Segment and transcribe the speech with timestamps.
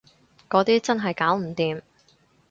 [0.49, 1.83] 嗰啲真係搞唔掂